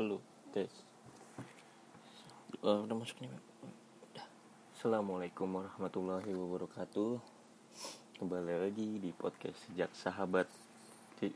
[0.00, 0.24] Halo,
[0.56, 0.72] tes.
[2.64, 3.28] Uh, udah masuk nih?
[3.28, 4.24] Udah.
[4.72, 7.20] Assalamualaikum warahmatullahi wabarakatuh.
[8.16, 10.48] Kembali lagi di podcast Sejak Sahabat.
[11.20, 11.28] Di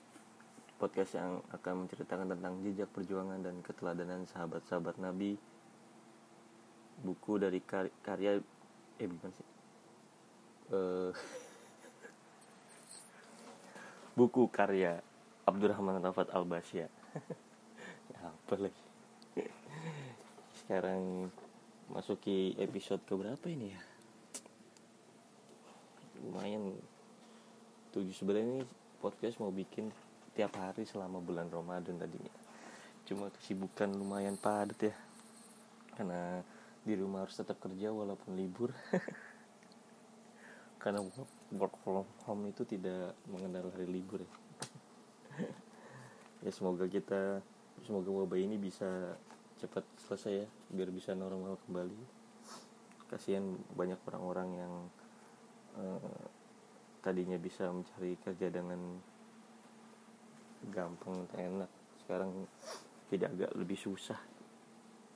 [0.80, 5.36] podcast yang akan menceritakan tentang jejak perjuangan dan keteladanan sahabat-sahabat Nabi.
[7.04, 8.40] Buku dari kar karya
[8.96, 9.48] eh bukan sih.
[10.72, 11.12] Uh,
[14.16, 15.04] buku karya
[15.44, 17.45] Abdurrahman Rafat Al-Basya ya
[18.46, 18.82] apa lagi
[20.62, 21.34] sekarang
[21.90, 23.82] masuki episode ke berapa ini ya?
[26.22, 26.78] Lumayan.
[27.90, 28.62] Tujuh sebenarnya ini
[29.02, 29.90] podcast mau bikin
[30.38, 32.30] tiap hari selama bulan Ramadan tadinya.
[33.02, 34.94] Cuma kesibukan lumayan padat ya.
[35.98, 36.38] Karena
[36.86, 38.70] di rumah harus tetap kerja walaupun libur.
[40.86, 41.02] Karena
[41.50, 44.30] work from home itu tidak mengenal hari libur ya.
[46.46, 47.42] Ya semoga kita
[47.86, 49.14] semoga wabah ini bisa
[49.62, 52.18] cepat selesai ya biar bisa normal kembali.
[53.06, 54.74] Kasihan banyak orang-orang yang
[55.78, 56.26] uh,
[56.98, 58.98] tadinya bisa mencari kerja dengan
[60.66, 61.70] gampang enak
[62.02, 62.50] sekarang
[63.06, 64.18] tidak agak lebih susah.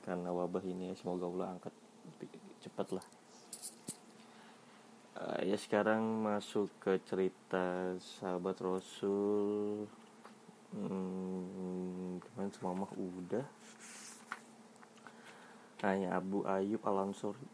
[0.07, 1.75] Karena wabah ini ya semoga Allah angkat
[2.63, 3.05] cepat lah.
[5.19, 9.85] Uh, ya sekarang masuk ke cerita sahabat Rasul.
[10.71, 13.45] Hmm, kemarin semua mah udah.
[15.81, 17.47] Nanya Abu Ayub Al Ansori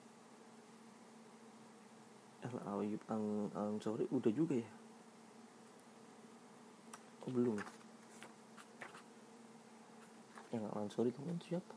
[2.44, 4.70] Al Ayub Al Ansori udah juga ya?
[7.24, 7.56] Oh, belum.
[10.52, 11.74] Yang Al Ansori kemarin siapa?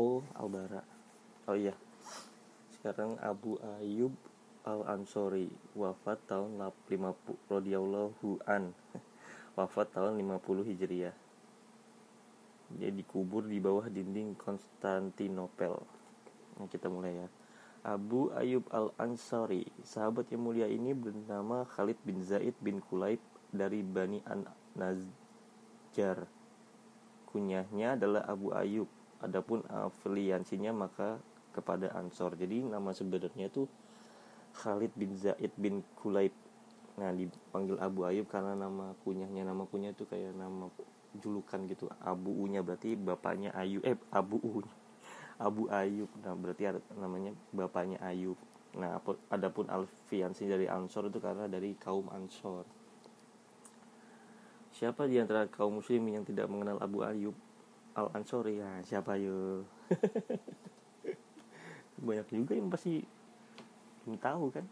[0.00, 0.96] Oh Al Bara
[1.46, 1.74] oh iya.
[2.72, 4.12] Sekarang Abu Ayub
[4.66, 5.46] Al Ansori
[5.78, 8.74] wafat tahun 50 radhiyallahu an.
[9.56, 11.25] Wafat tahun 50 Hijriah.
[12.74, 15.78] Dia dikubur di bawah dinding Konstantinopel.
[16.58, 17.28] Nah, kita mulai ya.
[17.86, 23.22] Abu Ayub Al-Ansari, sahabat yang mulia ini bernama Khalid bin Zaid bin Kulaib
[23.54, 24.42] dari Bani An
[24.74, 26.26] Nazjar.
[27.30, 28.90] Kunyahnya adalah Abu Ayub.
[29.22, 31.22] Adapun afiliansinya maka
[31.54, 32.34] kepada Ansor.
[32.34, 33.70] Jadi nama sebenarnya itu
[34.58, 36.34] Khalid bin Zaid bin Kulaib
[36.96, 40.72] nah dipanggil Abu Ayub karena nama kunyahnya nama kunyah itu kayak nama
[41.18, 41.88] julukan gitu.
[42.00, 43.82] Abu U-nya berarti bapaknya Ayub.
[43.84, 44.60] Eh Abu U
[45.36, 46.08] Abu Ayub.
[46.24, 48.36] Nah berarti ada namanya bapaknya Ayub.
[48.76, 49.00] Nah
[49.32, 52.64] adapun alfiansi dari Ansor itu karena dari kaum Ansor.
[54.76, 57.36] Siapa di antara kaum muslim yang tidak mengenal Abu Ayub?
[57.96, 59.64] Al Ansori ya siapa yo?
[62.06, 63.00] Banyak juga yang pasti
[64.04, 64.68] belum tahu kan?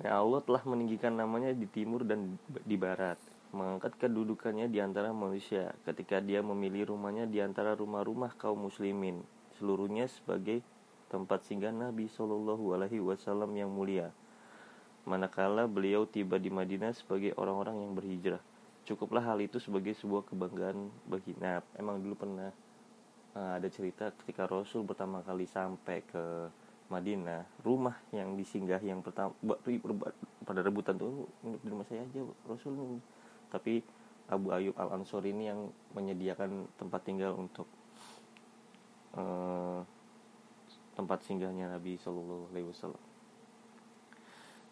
[0.00, 3.20] Ya Allah telah meninggikan namanya di timur dan di barat,
[3.52, 9.20] mengangkat kedudukannya di antara manusia ketika dia memilih rumahnya di antara rumah-rumah kaum muslimin,
[9.60, 10.64] seluruhnya sebagai
[11.12, 14.08] tempat singgah Nabi Shallallahu Alaihi Wasallam yang mulia.
[15.04, 18.40] Manakala beliau tiba di Madinah sebagai orang-orang yang berhijrah,
[18.88, 21.36] cukuplah hal itu sebagai sebuah kebanggaan bagi.
[21.36, 22.48] Nah, emang dulu pernah
[23.36, 26.48] uh, ada cerita ketika Rasul pertama kali sampai ke
[26.92, 29.32] Madinah rumah yang disinggah yang pertama
[30.44, 33.00] pada rebutan tuh di rumah saya aja Rasul
[33.52, 33.84] tapi
[34.32, 37.68] Abu Ayub Al Ansor ini yang menyediakan tempat tinggal untuk
[39.12, 39.84] uh,
[40.96, 43.02] tempat singgahnya Nabi Shallallahu Alaihi Wasallam.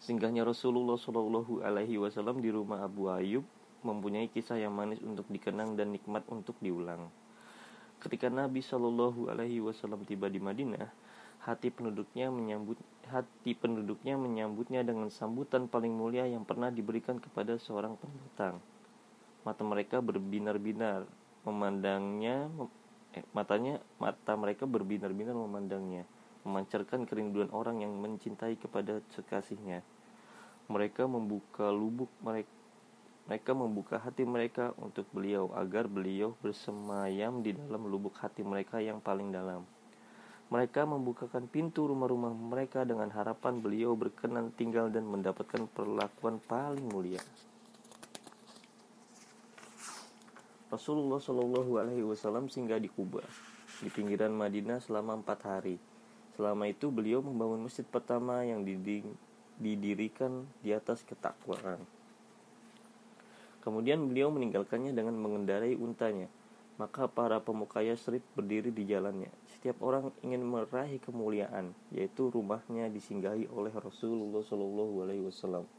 [0.01, 3.45] Singgahnya Rasulullah Shallallahu Alaihi Wasallam di rumah Abu Ayub
[3.85, 7.13] mempunyai kisah yang manis untuk dikenang dan nikmat untuk diulang.
[8.01, 10.89] Ketika Nabi Shallallahu Alaihi Wasallam tiba di Madinah
[11.41, 12.77] hati penduduknya menyambut
[13.09, 18.61] hati penduduknya menyambutnya dengan sambutan paling mulia yang pernah diberikan kepada seorang pendatang.
[19.41, 21.09] Mata mereka berbinar-binar
[21.41, 22.45] memandangnya
[23.17, 26.07] eh, matanya mata mereka berbinar-binar memandangnya,
[26.47, 29.83] memancarkan kerinduan orang yang mencintai kepada kekasihnya.
[30.71, 32.51] Mereka membuka lubuk mereka
[33.21, 38.97] mereka membuka hati mereka untuk beliau agar beliau bersemayam di dalam lubuk hati mereka yang
[38.99, 39.63] paling dalam.
[40.51, 47.23] Mereka membukakan pintu rumah-rumah mereka dengan harapan beliau berkenan tinggal dan mendapatkan perlakuan paling mulia.
[50.67, 53.23] Rasulullah Shallallahu Alaihi Wasallam singgah di Kuba,
[53.79, 55.79] di pinggiran Madinah selama empat hari.
[56.35, 58.63] Selama itu beliau membangun masjid pertama yang
[59.55, 61.79] didirikan di atas ketakwaan.
[63.63, 66.27] Kemudian beliau meninggalkannya dengan mengendarai untanya
[66.81, 69.29] maka para pemuka Yasrib berdiri di jalannya.
[69.61, 75.69] Setiap orang ingin meraih kemuliaan, yaitu rumahnya disinggahi oleh Rasulullah Shallallahu Alaihi Wasallam.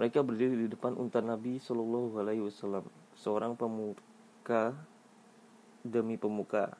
[0.00, 2.88] Mereka berdiri di depan unta Nabi Shallallahu Alaihi Wasallam.
[3.12, 4.72] Seorang pemuka
[5.84, 6.72] demi pemuka.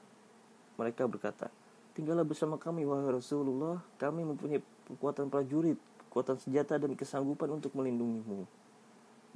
[0.81, 1.53] Mereka berkata,
[1.93, 3.85] Tinggallah bersama kami, wahai Rasulullah.
[4.01, 5.77] Kami mempunyai kekuatan prajurit,
[6.09, 8.49] kekuatan senjata dan kesanggupan untuk melindungimu.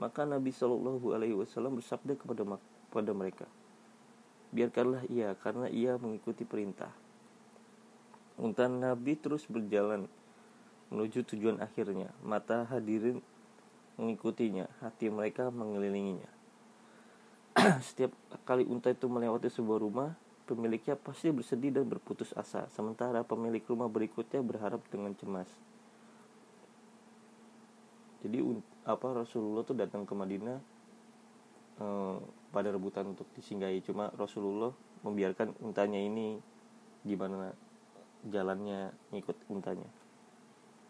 [0.01, 2.49] Maka Nabi Shallallahu Alaihi Wasallam bersabda kepada
[2.89, 3.45] kepada mereka,
[4.55, 6.95] biarkanlah ia karena ia mengikuti perintah.
[8.39, 10.07] Unta Nabi terus berjalan
[10.95, 12.15] menuju tujuan akhirnya.
[12.23, 13.19] Mata hadirin
[13.99, 16.31] mengikutinya, hati mereka mengelilinginya.
[17.87, 18.15] Setiap
[18.47, 20.11] kali unta itu melewati sebuah rumah,
[20.47, 25.51] pemiliknya pasti bersedih dan berputus asa, sementara pemilik rumah berikutnya berharap dengan cemas.
[28.25, 28.41] Jadi
[28.89, 30.59] apa Rasulullah tuh datang ke Madinah
[31.79, 32.19] eh,
[32.55, 34.71] pada rebutan untuk disinggahi, cuma Rasulullah
[35.03, 36.39] membiarkan untanya ini
[37.03, 37.51] gimana
[38.31, 39.91] jalannya ngikut untanya.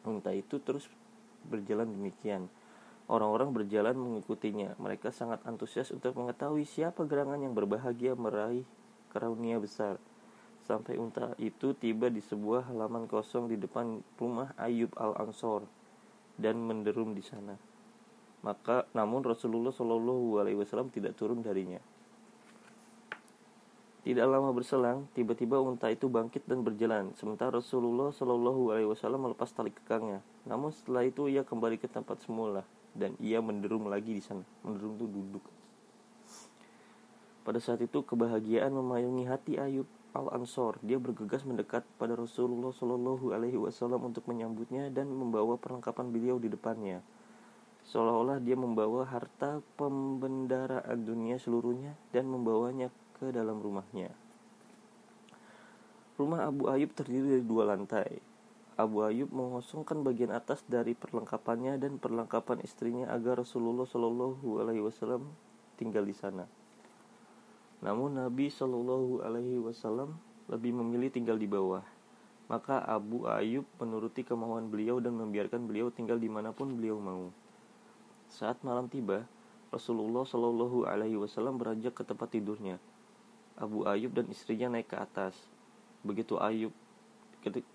[0.05, 0.87] Unta itu terus
[1.49, 2.53] berjalan demikian.
[3.09, 4.77] Orang-orang berjalan mengikutinya.
[4.77, 8.65] Mereka sangat antusias untuk mengetahui siapa gerangan yang berbahagia meraih
[9.13, 9.97] karunia besar.
[10.65, 15.69] Sampai unta itu tiba di sebuah halaman kosong di depan rumah Ayub al-Ansor
[16.41, 17.74] dan menderum di sana.
[18.45, 21.81] Maka namun Rasulullah Shallallahu Alaihi Wasallam tidak turun darinya.
[24.05, 29.49] Tidak lama berselang, tiba-tiba unta itu bangkit dan berjalan, sementara Rasulullah Shallallahu Alaihi Wasallam melepas
[29.49, 30.21] tali kekangnya.
[30.45, 34.45] Namun setelah itu ia kembali ke tempat semula dan ia menderum lagi di sana.
[34.61, 35.45] Menderum itu duduk.
[37.49, 40.77] Pada saat itu kebahagiaan memayungi hati Ayub al Ansor.
[40.85, 46.53] Dia bergegas mendekat pada Rasulullah Shallallahu Alaihi Wasallam untuk menyambutnya dan membawa perlengkapan beliau di
[46.53, 47.01] depannya.
[47.85, 52.89] Seolah-olah dia membawa harta pembendaraan dunia seluruhnya dan membawanya
[53.21, 54.09] ke dalam rumahnya.
[56.15, 58.23] Rumah Abu Ayub terdiri dari dua lantai.
[58.75, 65.31] Abu Ayub mengosongkan bagian atas dari perlengkapannya dan perlengkapan istrinya agar Rasulullah Shallallahu Alaihi Wasallam
[65.79, 66.47] tinggal di sana.
[67.85, 70.17] Namun Nabi Shallallahu Alaihi Wasallam
[70.49, 71.85] lebih memilih tinggal di bawah.
[72.49, 77.31] Maka Abu Ayub menuruti kemauan beliau dan membiarkan beliau tinggal di mana pun beliau mau.
[78.35, 79.31] Saat malam tiba,
[79.71, 82.83] Rasulullah Shallallahu Alaihi Wasallam beranjak ke tempat tidurnya.
[83.55, 85.39] Abu Ayub dan istrinya naik ke atas.
[86.03, 86.75] Begitu Ayub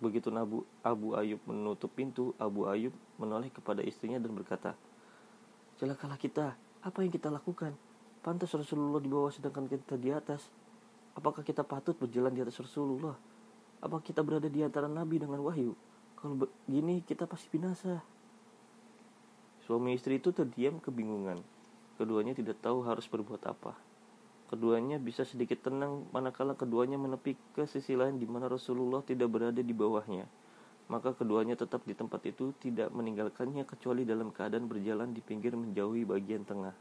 [0.02, 2.92] begitu Nabu, Abu Ayub menutup pintu, Abu Ayub
[3.22, 4.74] menoleh kepada istrinya dan berkata,
[5.78, 7.72] Celakalah kita, apa yang kita lakukan?
[8.20, 10.52] Pantas Rasulullah di bawah sedangkan kita di atas.
[11.16, 13.16] Apakah kita patut berjalan di atas Rasulullah?
[13.80, 15.72] Apa kita berada di antara Nabi dengan wahyu?
[16.20, 18.04] Kalau begini kita pasti binasa.
[19.70, 21.46] Suami istri itu terdiam kebingungan.
[22.02, 23.78] Keduanya tidak tahu harus berbuat apa.
[24.50, 29.62] Keduanya bisa sedikit tenang manakala keduanya menepi ke sisi lain di mana Rasulullah tidak berada
[29.62, 30.26] di bawahnya.
[30.90, 36.02] Maka keduanya tetap di tempat itu tidak meninggalkannya kecuali dalam keadaan berjalan di pinggir menjauhi
[36.02, 36.74] bagian tengah.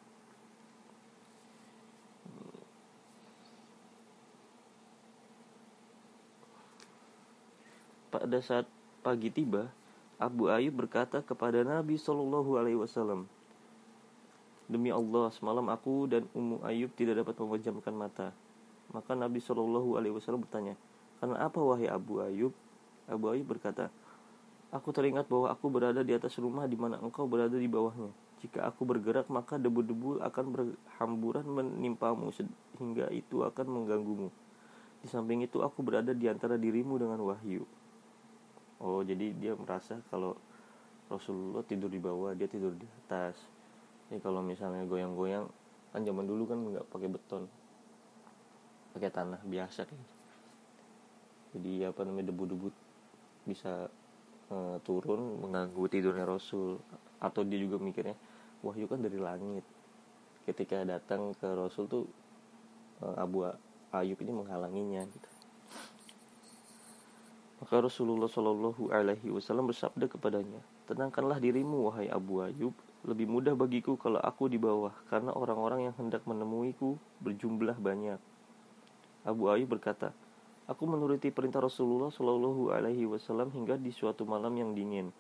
[8.09, 8.65] Pada saat
[9.05, 9.69] pagi tiba,
[10.19, 13.31] Abu Ayub berkata kepada Nabi Shallallahu Alaihi Wasallam,
[14.67, 18.35] Demi Allah, semalam aku dan Ummu Ayub tidak dapat memejamkan mata.
[18.91, 20.75] Maka Nabi Shallallahu Alaihi Wasallam bertanya,
[21.23, 22.51] karena apa wahai Abu Ayub?
[23.07, 23.95] Abu Ayub berkata,
[24.75, 28.11] Aku teringat bahwa aku berada di atas rumah di mana engkau berada di bawahnya.
[28.43, 34.35] Jika aku bergerak, maka debu-debu akan berhamburan menimpamu sehingga itu akan mengganggumu.
[34.99, 37.78] Di samping itu, aku berada di antara dirimu dengan wahyu
[38.83, 40.39] oh jadi dia merasa kalau
[41.09, 43.37] Rasulullah tidur di bawah dia tidur di atas.
[44.09, 45.49] Ini kalau misalnya goyang-goyang
[45.93, 47.45] kan zaman dulu kan nggak pakai beton.
[48.93, 50.01] Pakai tanah biasa kan
[51.57, 52.69] jadi apa namanya debu-debu
[53.49, 53.89] bisa
[54.53, 56.77] uh, turun mengganggu tidurnya Rasul.
[57.19, 58.15] Atau dia juga mikirnya
[58.61, 59.65] wahyu kan dari langit.
[60.45, 62.05] Ketika datang ke Rasul tuh
[63.01, 63.49] uh, Abu
[63.93, 65.38] Ayub ini menghalanginya gitu
[67.59, 72.71] maka Rasulullah Shallallahu Alaihi Wasallam bersabda kepadanya, tenangkanlah dirimu wahai Abu Ayub.
[73.03, 78.23] Lebih mudah bagiku kalau aku di bawah, karena orang-orang yang hendak menemuiku berjumlah banyak.
[79.27, 80.15] Abu Ayub berkata,
[80.71, 85.11] Aku menuruti perintah Rasulullah Shallallahu Alaihi Wasallam hingga di suatu malam yang dingin.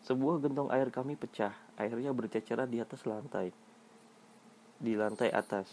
[0.00, 3.52] Sebuah gentong air kami pecah, airnya berceceran di atas lantai,
[4.80, 5.68] di lantai atas.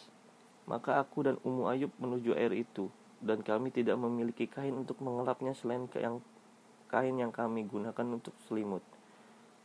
[0.67, 5.51] Maka aku dan Ummu Ayub menuju air itu dan kami tidak memiliki kain untuk mengelapnya
[5.51, 6.23] selain yang
[6.89, 8.81] kain yang kami gunakan untuk selimut.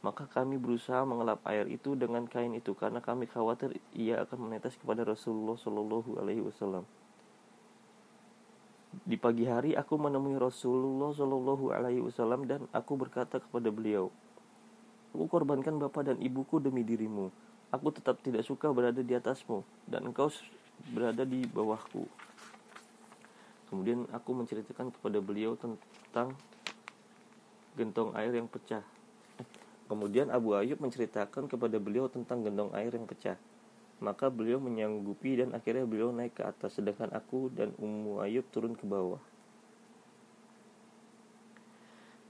[0.04, 4.76] Maka kami berusaha mengelap air itu dengan kain itu karena kami khawatir ia akan menetes
[4.76, 6.84] kepada Rasulullah Shallallahu Alaihi Wasallam.
[9.02, 14.12] Di pagi hari aku menemui Rasulullah Shallallahu Alaihi Wasallam dan aku berkata kepada beliau,
[15.14, 17.30] Aku korbankan bapak dan ibuku demi dirimu.
[17.70, 20.26] Aku tetap tidak suka berada di atasmu dan engkau
[20.90, 22.04] berada di bawahku.
[23.74, 26.30] Kemudian aku menceritakan kepada beliau tentang
[27.74, 28.86] gentong air yang pecah.
[29.90, 33.34] Kemudian Abu Ayub menceritakan kepada beliau tentang gendong air yang pecah.
[33.98, 38.78] Maka beliau menyanggupi dan akhirnya beliau naik ke atas sedangkan aku dan Ummu Ayub turun
[38.78, 39.18] ke bawah.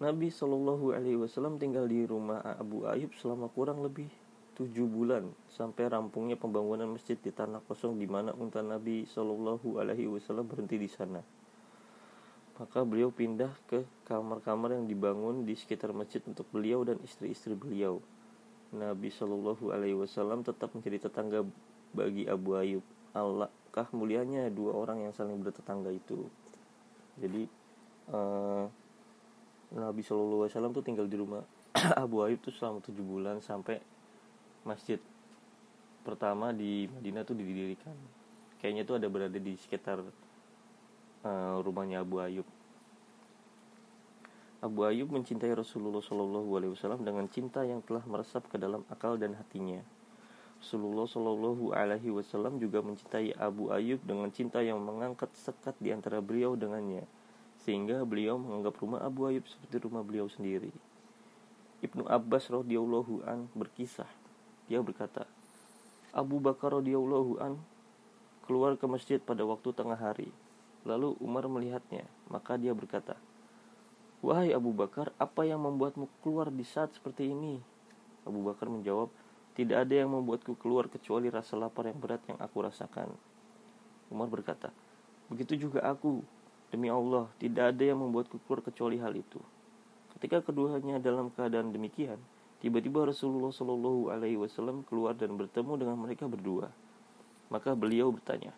[0.00, 4.08] Nabi Shallallahu Alaihi Wasallam tinggal di rumah Abu Ayub selama kurang lebih
[4.56, 10.08] tujuh bulan sampai rampungnya pembangunan masjid di tanah kosong di mana unta Nabi Shallallahu Alaihi
[10.08, 11.34] Wasallam berhenti di sana.
[12.54, 17.99] Maka beliau pindah ke kamar-kamar yang dibangun di sekitar masjid untuk beliau dan istri-istri beliau.
[18.75, 21.42] Nabi Shallallahu Alaihi Wasallam tetap menjadi tetangga
[21.94, 22.84] bagi Abu Ayub.
[23.14, 26.26] Allahkah mulianya dua orang yang saling bertetangga itu.
[27.18, 27.46] Jadi
[28.11, 28.66] uh,
[29.75, 31.42] Nabi Shallallahu Alaihi Wasallam tuh tinggal di rumah
[32.04, 33.82] Abu Ayub tuh selama tujuh bulan sampai
[34.62, 34.99] masjid
[36.06, 37.96] pertama di Madinah tuh didirikan
[38.61, 40.04] kayaknya tuh ada berada di sekitar
[41.25, 42.47] uh, rumahnya Abu Ayub
[44.64, 49.21] Abu Ayub mencintai Rasulullah Shallallahu Alaihi Wasallam dengan cinta yang telah meresap ke dalam akal
[49.21, 49.85] dan hatinya.
[50.57, 56.25] Rasulullah Shallallahu Alaihi Wasallam juga mencintai Abu Ayub dengan cinta yang mengangkat sekat di antara
[56.25, 57.04] beliau dengannya,
[57.61, 60.73] sehingga beliau menganggap rumah Abu Ayub seperti rumah beliau sendiri.
[61.85, 64.09] Ibnu Abbas radhiyallahu an berkisah
[64.64, 65.28] dia berkata,
[66.09, 67.61] Abu Bakar radhiyallahu an
[68.49, 70.33] keluar ke masjid pada waktu tengah hari.
[70.85, 73.17] Lalu Umar melihatnya, maka dia berkata,
[74.25, 77.61] Wahai Abu Bakar, apa yang membuatmu keluar di saat seperti ini?
[78.25, 79.12] Abu Bakar menjawab,
[79.57, 83.12] tidak ada yang membuatku keluar kecuali rasa lapar yang berat yang aku rasakan.
[84.09, 84.73] Umar berkata,
[85.29, 86.25] begitu juga aku.
[86.73, 89.38] Demi Allah, tidak ada yang membuatku keluar kecuali hal itu.
[90.17, 92.19] Ketika keduanya dalam keadaan demikian,
[92.64, 96.73] Tiba-tiba Rasulullah Shallallahu Alaihi Wasallam keluar dan bertemu dengan mereka berdua.
[97.53, 98.57] Maka beliau bertanya,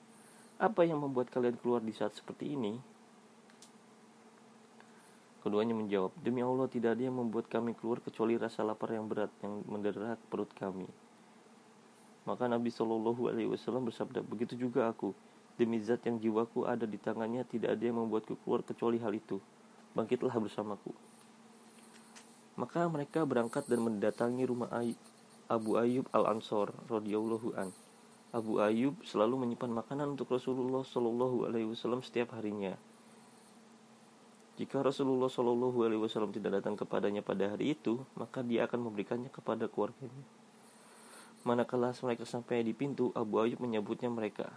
[0.56, 2.80] apa yang membuat kalian keluar di saat seperti ini?
[5.44, 9.30] Keduanya menjawab, demi Allah tidak ada yang membuat kami keluar kecuali rasa lapar yang berat
[9.44, 10.90] yang mendera perut kami.
[12.26, 15.14] Maka Nabi Shallallahu Alaihi Wasallam bersabda, begitu juga aku.
[15.54, 19.38] Demi zat yang jiwaku ada di tangannya, tidak ada yang membuatku keluar kecuali hal itu.
[19.94, 20.90] Bangkitlah bersamaku.
[22.58, 24.68] Maka mereka berangkat dan mendatangi rumah
[25.46, 27.70] Abu Ayyub Al-Ansor radhiyallahu an.
[28.34, 32.74] Abu Ayyub selalu menyimpan makanan untuk Rasulullah Shallallahu alaihi wasallam setiap harinya.
[34.58, 39.30] Jika Rasulullah Shallallahu alaihi wasallam tidak datang kepadanya pada hari itu, maka dia akan memberikannya
[39.30, 40.26] kepada keluarganya.
[41.46, 44.50] Manakala mereka sampai di pintu, Abu Ayyub menyambutnya mereka.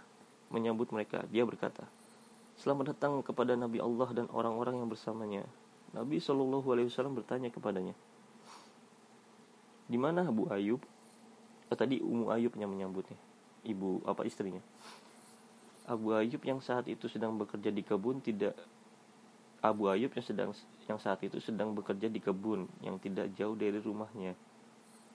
[0.50, 1.86] Menyambut mereka, dia berkata,
[2.58, 5.46] Selamat datang kepada Nabi Allah dan orang-orang yang bersamanya.
[5.96, 7.94] Nabi Shallallahu Alaihi Wasallam bertanya kepadanya,
[9.90, 10.78] di mana Abu Ayub?
[11.66, 13.18] Oh, tadi Ummu Ayub yang menyambutnya,
[13.64, 14.62] ibu apa istrinya.
[15.90, 18.54] Abu Ayub yang saat itu sedang bekerja di kebun tidak
[19.60, 20.50] Abu Ayub yang sedang
[20.88, 24.32] yang saat itu sedang bekerja di kebun yang tidak jauh dari rumahnya.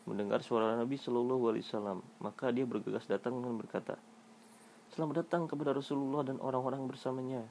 [0.06, 3.98] Mendengar suara Nabi Shallallahu Alaihi Wasallam, maka dia bergegas datang dan berkata,
[4.94, 7.42] Selamat datang kepada Rasulullah dan orang-orang bersamanya.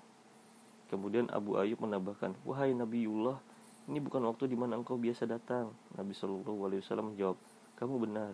[0.86, 3.42] Kemudian Abu Ayub menambahkan, Wahai Nabiullah,
[3.90, 5.74] ini bukan waktu di mana engkau biasa datang.
[5.98, 7.36] Nabi Shallallahu Alaihi Wasallam menjawab,
[7.74, 8.32] kamu benar.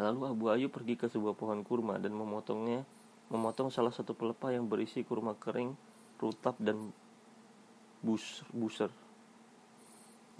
[0.00, 2.84] Lalu Abu Ayub pergi ke sebuah pohon kurma dan memotongnya,
[3.28, 5.76] memotong salah satu pelepah yang berisi kurma kering,
[6.16, 6.92] rutap dan
[8.00, 8.88] bus, buser.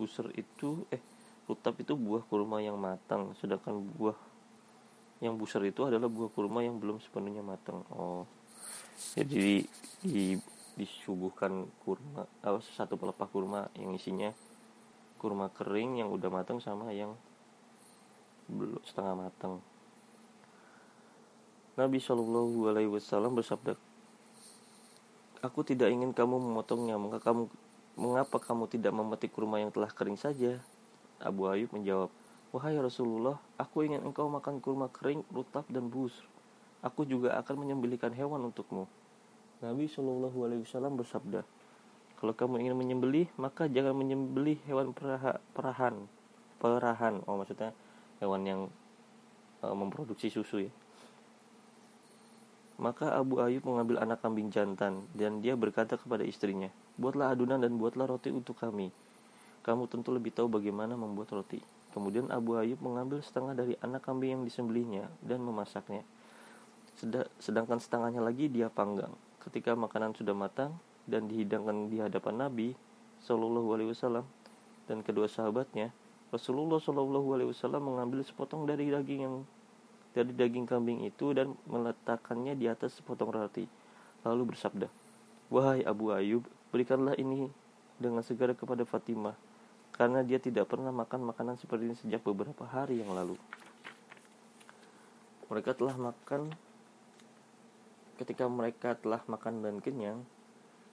[0.00, 1.00] Buser itu, eh,
[1.44, 4.16] rutap itu buah kurma yang matang, sedangkan buah
[5.22, 7.84] yang buser itu adalah buah kurma yang belum sepenuhnya matang.
[7.92, 8.26] Oh,
[9.14, 9.62] jadi
[10.02, 10.40] di
[10.72, 14.32] disuguhkan kurma oh, satu pelepah kurma yang isinya
[15.20, 17.12] kurma kering yang udah matang sama yang
[18.48, 19.62] belum setengah matang
[21.78, 23.74] Nabi Shallallahu Alaihi Wasallam bersabda
[25.42, 27.50] Aku tidak ingin kamu memotongnya maka kamu
[27.98, 30.62] mengapa kamu tidak memetik kurma yang telah kering saja
[31.18, 32.08] Abu Ayub menjawab
[32.52, 36.14] Wahai Rasulullah aku ingin engkau makan kurma kering rutap dan bus
[36.82, 38.90] aku juga akan menyembelihkan hewan untukmu.
[39.62, 41.46] Nabi Shallallahu Alaihi Wasallam bersabda,
[42.18, 45.94] kalau kamu ingin menyembelih, maka jangan menyembelih hewan peraha, perahan,
[46.58, 47.22] perahan.
[47.30, 47.70] Oh maksudnya
[48.22, 48.60] hewan yang
[49.66, 50.72] uh, memproduksi susu ya.
[52.78, 57.74] Maka Abu Ayub mengambil anak kambing jantan dan dia berkata kepada istrinya, buatlah adunan dan
[57.74, 58.94] buatlah roti untuk kami.
[59.62, 61.62] Kamu tentu lebih tahu bagaimana membuat roti.
[61.90, 66.06] Kemudian Abu Ayub mengambil setengah dari anak kambing yang disembelihnya dan memasaknya
[67.42, 69.10] sedangkan setengahnya lagi dia panggang.
[69.42, 70.78] Ketika makanan sudah matang
[71.10, 72.78] dan dihidangkan di hadapan Nabi
[73.26, 74.26] Shallallahu Alaihi Wasallam
[74.86, 75.90] dan kedua sahabatnya,
[76.32, 79.36] Rasulullah Shallallahu Alaihi Wasallam mengambil sepotong dari daging yang
[80.16, 83.68] dari daging kambing itu dan meletakkannya di atas sepotong roti,
[84.24, 84.88] lalu bersabda,
[85.52, 87.48] Wahai Abu Ayub, berikanlah ini
[87.96, 89.36] dengan segera kepada Fatimah,
[89.92, 93.36] karena dia tidak pernah makan makanan seperti ini sejak beberapa hari yang lalu.
[95.48, 96.52] Mereka telah makan
[98.20, 100.24] ketika mereka telah makan dan kenyang,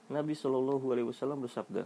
[0.07, 1.83] Nabi Shallallahu Alaihi Wasallam bersabda,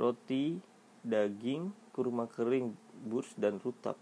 [0.00, 0.71] roti,
[1.02, 3.98] daging, kurma kering, burs dan rutab.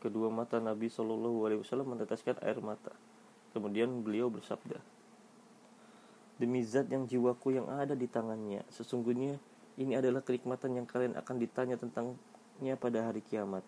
[0.00, 2.96] Kedua mata Nabi Shallallahu Alaihi Wasallam meneteskan air mata.
[3.52, 4.80] Kemudian beliau bersabda,
[6.40, 9.36] Demi zat yang jiwaku yang ada di tangannya, sesungguhnya
[9.76, 13.60] ini adalah kenikmatan yang kalian akan ditanya tentangnya pada hari kiamat.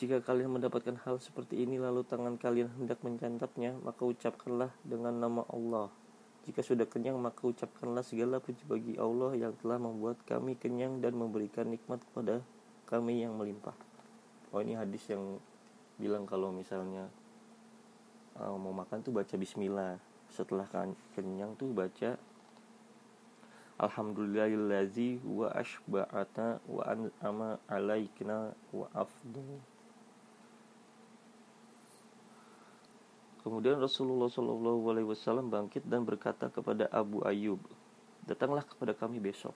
[0.00, 5.44] Jika kalian mendapatkan hal seperti ini lalu tangan kalian hendak mencantapnya, maka ucapkanlah dengan nama
[5.52, 5.92] Allah.
[6.44, 11.16] Jika sudah kenyang, maka ucapkanlah segala puji bagi Allah yang telah membuat kami kenyang dan
[11.16, 12.44] memberikan nikmat kepada
[12.84, 13.72] kami yang melimpah.
[14.52, 15.40] Oh ini hadis yang
[15.96, 17.08] bilang kalau misalnya
[18.36, 19.96] uh, mau makan tuh baca Bismillah.
[20.28, 22.20] Setelah kan kenyang tuh baca
[23.74, 29.58] Alhamdulillahillazi wa ashba'ata wa an'ama alaikna wa afdal
[33.44, 37.60] Kemudian Rasulullah Shallallahu Alaihi Wasallam bangkit dan berkata kepada Abu Ayyub,
[38.24, 39.52] datanglah kepada kami besok.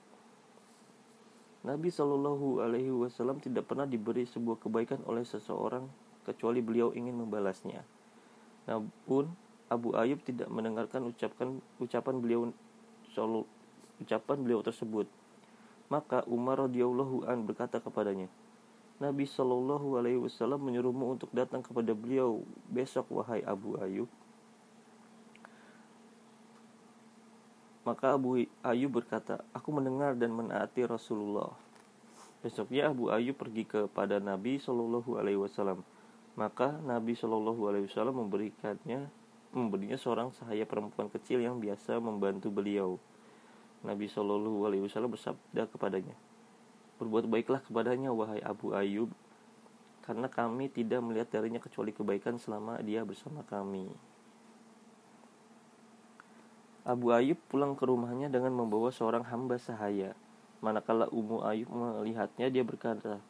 [1.65, 5.89] Nabi Shallallahu Alaihi Wasallam tidak pernah diberi sebuah kebaikan oleh seseorang
[6.29, 7.81] kecuali beliau ingin membalasnya.
[8.69, 9.33] Namun
[9.73, 12.53] Abu Ayyub tidak mendengarkan ucapan ucapan beliau
[14.05, 15.09] ucapan beliau tersebut.
[15.89, 18.29] Maka Umar radhiyallahu an berkata kepadanya,
[18.99, 24.11] Nabi Shallallahu Alaihi Wasallam menyuruhmu untuk datang kepada beliau besok wahai Abu Ayub.
[27.87, 31.55] Maka Abu Ayub berkata, aku mendengar dan menaati Rasulullah.
[32.43, 35.87] Besoknya Abu Ayub pergi kepada Nabi Shallallahu Alaihi Wasallam.
[36.35, 39.09] Maka Nabi Shallallahu Alaihi Wasallam memberikannya
[39.55, 43.01] memberinya seorang sahaya perempuan kecil yang biasa membantu beliau.
[43.81, 46.13] Nabi Shallallahu Alaihi Wasallam bersabda kepadanya,
[46.99, 49.11] Berbuat baiklah kepadanya wahai Abu Ayub
[50.09, 53.93] karena kami tidak melihat darinya kecuali kebaikan selama dia bersama kami.
[56.89, 60.17] Abu Ayub pulang ke rumahnya dengan membawa seorang hamba sahaya.
[60.65, 63.21] Manakala Ummu Ayub melihatnya, dia berkata,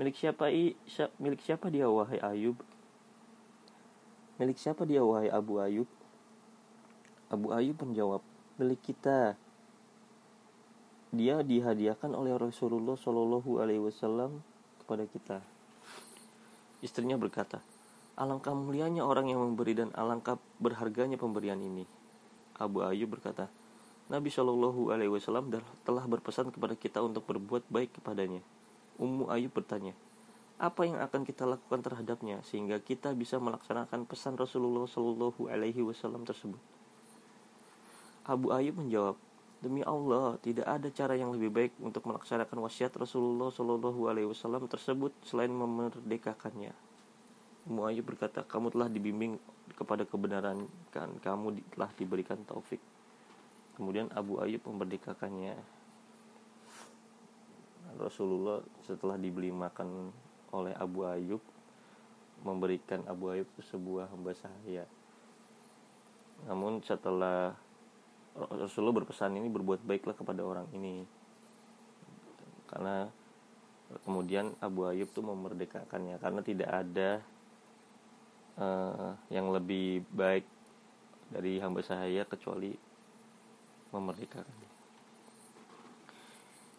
[0.00, 0.72] Milik siapa, i,
[1.20, 2.56] milik siapa dia wahai Ayub?
[4.40, 5.86] Milik siapa dia wahai Abu Ayub?
[7.28, 8.24] Abu Ayub menjawab,
[8.56, 9.36] milik kita
[11.14, 14.42] dia dihadiahkan oleh Rasulullah Shallallahu Alaihi Wasallam
[14.82, 15.38] kepada kita.
[16.84, 17.64] Istrinya berkata,
[18.18, 21.88] alangkah mulianya orang yang memberi dan alangkah berharganya pemberian ini.
[22.60, 23.48] Abu Ayyub berkata,
[24.12, 25.48] Nabi Shallallahu Alaihi Wasallam
[25.80, 28.44] telah berpesan kepada kita untuk berbuat baik kepadanya.
[29.00, 29.96] Ummu Ayub bertanya,
[30.60, 36.28] apa yang akan kita lakukan terhadapnya sehingga kita bisa melaksanakan pesan Rasulullah Shallallahu Alaihi Wasallam
[36.28, 36.60] tersebut?
[38.28, 39.16] Abu Ayub menjawab,
[39.64, 44.68] Demi Allah, tidak ada cara yang lebih baik untuk melaksanakan wasiat Rasulullah Shallallahu Alaihi Wasallam
[44.68, 46.76] tersebut selain memerdekakannya.
[47.64, 49.40] Muayyib berkata, kamu telah dibimbing
[49.72, 52.76] kepada kebenaran kan, kamu telah diberikan taufik.
[53.80, 55.56] Kemudian Abu Ayyub memerdekakannya.
[57.96, 60.12] Rasulullah setelah dibeli makan
[60.52, 61.40] oleh Abu Ayyub
[62.44, 64.84] memberikan Abu Ayyub sebuah hamba sahaya.
[66.44, 67.56] Namun setelah
[68.34, 71.06] Rasulullah berpesan ini berbuat baiklah kepada orang ini
[72.66, 73.06] karena
[74.02, 77.10] kemudian Abu Ayyub tuh memerdekakannya karena tidak ada
[78.58, 80.42] uh, yang lebih baik
[81.30, 82.74] dari hamba sahaya kecuali
[83.94, 84.58] memerdekakan.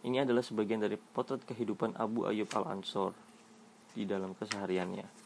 [0.06, 3.16] Ini adalah sebagian dari potret kehidupan Abu Ayyub Al-Ansor
[3.96, 5.25] di dalam kesehariannya.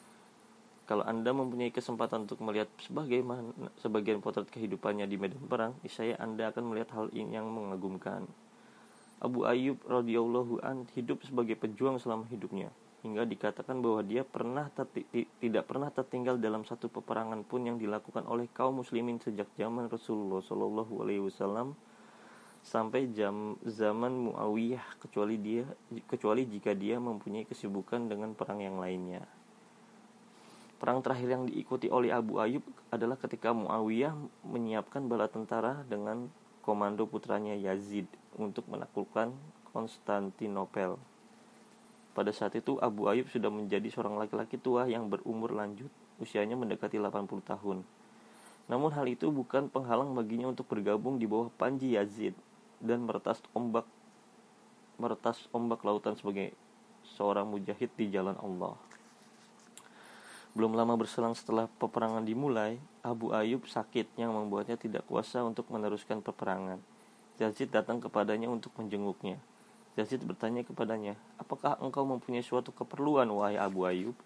[0.89, 6.49] Kalau Anda mempunyai kesempatan untuk melihat sebagaimana sebagian potret kehidupannya di medan perang, saya Anda
[6.49, 8.25] akan melihat hal ini yang mengagumkan.
[9.21, 12.73] Abu Ayyub radhiyallahu an hidup sebagai pejuang selama hidupnya
[13.03, 14.67] hingga dikatakan bahwa dia pernah
[15.39, 20.43] tidak pernah tertinggal dalam satu peperangan pun yang dilakukan oleh kaum muslimin sejak zaman Rasulullah
[20.43, 21.79] Shallallahu alaihi wasallam
[22.59, 25.63] sampai jam zaman Muawiyah kecuali dia
[26.11, 29.38] kecuali jika dia mempunyai kesibukan dengan perang yang lainnya.
[30.79, 34.15] Perang terakhir yang diikuti oleh Abu Ayyub adalah ketika Muawiyah
[34.47, 36.31] menyiapkan bala tentara dengan
[36.63, 38.07] komando putranya Yazid
[38.39, 39.35] untuk menaklukkan
[39.75, 40.95] Konstantinopel.
[42.15, 46.95] Pada saat itu Abu Ayyub sudah menjadi seorang laki-laki tua yang berumur lanjut, usianya mendekati
[46.95, 47.83] 80 tahun.
[48.71, 52.39] Namun hal itu bukan penghalang baginya untuk bergabung di bawah Panji Yazid
[52.79, 53.83] dan meretas ombak
[54.95, 56.55] meretas ombak lautan sebagai
[57.03, 58.88] seorang mujahid di jalan Allah.
[60.57, 66.25] Belum lama berselang setelah peperangan dimulai, Abu Ayub sakit yang membuatnya tidak kuasa untuk meneruskan
[66.25, 66.81] peperangan.
[67.37, 69.37] Yazid datang kepadanya untuk menjenguknya.
[69.93, 74.17] Yazid bertanya kepadanya, apakah engkau mempunyai suatu keperluan, wahai Abu Ayub?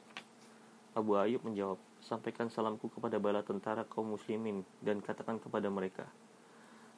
[0.96, 6.08] Abu Ayub menjawab, sampaikan salamku kepada bala tentara kaum muslimin dan katakan kepada mereka,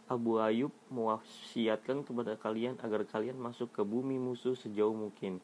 [0.05, 5.41] Abu Ayub mewasiatkan kepada kalian agar kalian masuk ke bumi musuh sejauh mungkin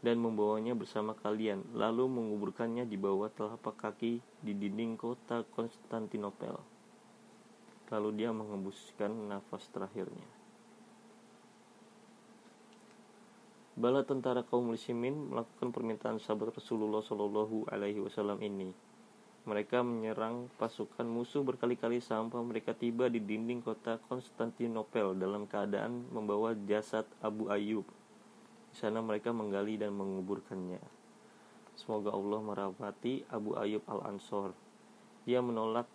[0.00, 6.56] dan membawanya bersama kalian, lalu menguburkannya di bawah telapak kaki di dinding kota Konstantinopel.
[7.92, 10.24] Lalu dia mengembuskan nafas terakhirnya.
[13.76, 18.72] Bala tentara kaum muslimin melakukan permintaan sahabat Rasulullah Shallallahu Alaihi Wasallam ini.
[19.48, 26.52] Mereka menyerang pasukan musuh berkali-kali sampai mereka tiba di dinding kota Konstantinopel dalam keadaan membawa
[26.68, 27.99] jasad Abu Ayyub
[28.70, 30.78] di sana mereka menggali dan menguburkannya.
[31.74, 34.54] Semoga Allah merahmati Abu Ayyub Al-Ansor.
[35.26, 35.88] Dia menolak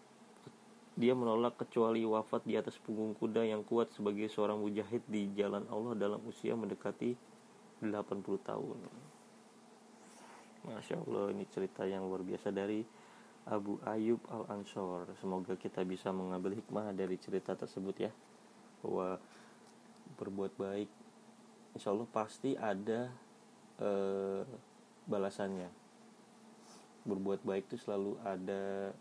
[0.95, 5.67] dia menolak kecuali wafat di atas punggung kuda yang kuat sebagai seorang mujahid di jalan
[5.67, 7.11] Allah dalam usia mendekati
[7.83, 7.91] 80
[8.47, 8.79] tahun.
[10.65, 12.79] Masya Allah ini cerita yang luar biasa dari
[13.45, 15.13] Abu Ayyub Al-Ansor.
[15.21, 18.11] Semoga kita bisa mengambil hikmah dari cerita tersebut ya.
[18.81, 19.21] Bahwa
[20.17, 20.89] berbuat baik
[21.75, 23.11] insya Allah pasti ada
[23.83, 24.43] eh,
[25.05, 25.67] balasannya.
[27.05, 28.95] Berbuat baik itu selalu ada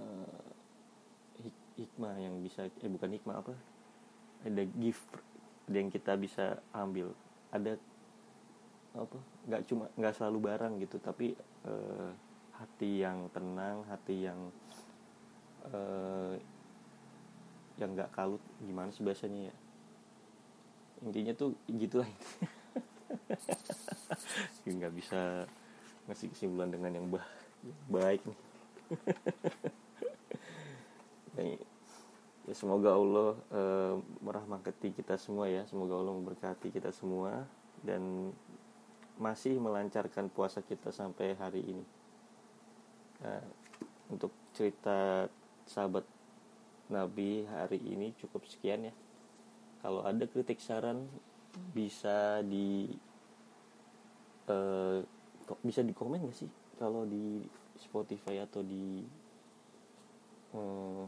[0.00, 0.48] eh,
[1.44, 3.54] hik hikmah yang bisa eh bukan hikmah apa?
[4.42, 5.04] Ada gift
[5.68, 7.12] yang kita bisa ambil.
[7.52, 7.76] Ada
[8.96, 9.18] apa?
[9.46, 11.36] Nggak cuma nggak selalu barang gitu tapi
[11.68, 12.10] eh,
[12.56, 14.40] hati yang tenang hati yang
[15.68, 16.40] eh,
[17.76, 18.40] yang nggak kalut.
[18.64, 19.56] Gimana sih bahasanya ya
[21.04, 22.08] intinya tuh gitulah.
[24.64, 25.44] Nggak bisa
[26.06, 27.26] ngasih kesimpulan dengan yang bah
[27.90, 28.38] baik nih.
[32.46, 33.62] Ya semoga Allah e,
[34.22, 35.66] merahmati kita semua ya.
[35.66, 37.42] Semoga Allah memberkati kita semua
[37.82, 38.30] dan
[39.18, 41.84] masih melancarkan puasa kita sampai hari ini.
[43.26, 43.42] Nah,
[44.06, 45.26] untuk cerita
[45.66, 46.06] sahabat
[46.86, 48.94] Nabi hari ini cukup sekian ya
[49.86, 51.06] kalau ada kritik saran
[51.70, 52.90] bisa di
[54.50, 54.98] uh,
[55.62, 56.50] bisa di komen gak sih?
[56.74, 57.46] Kalau di
[57.78, 59.06] Spotify atau di
[60.58, 61.06] uh,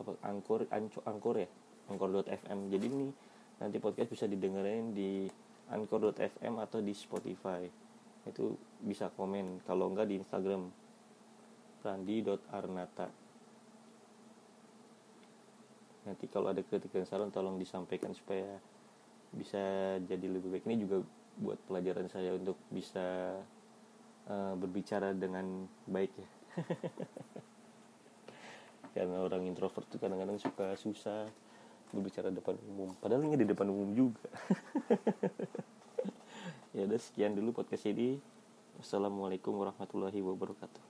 [0.00, 1.52] apa angkor ancor angkor ya?
[1.92, 3.12] Angkor.fm jadi ini
[3.60, 5.28] nanti podcast bisa didengerin di
[5.68, 7.60] anchor.fm atau di Spotify.
[8.24, 9.68] Itu bisa komen.
[9.68, 10.64] Kalau enggak di Instagram.
[11.84, 13.27] Randi.arnata
[16.08, 18.56] nanti kalau ada kritik dan saran tolong disampaikan supaya
[19.28, 19.60] bisa
[20.08, 20.64] jadi lebih baik.
[20.64, 21.04] Ini juga
[21.38, 23.36] buat pelajaran saya untuk bisa
[24.26, 26.28] uh, berbicara dengan baik ya.
[28.96, 31.28] Karena orang introvert tuh kadang-kadang suka susah
[31.92, 32.96] berbicara depan umum.
[32.96, 34.28] Padahal ini di depan umum juga.
[36.76, 38.22] Ya udah sekian dulu podcast ini.
[38.78, 40.87] Wassalamualaikum warahmatullahi wabarakatuh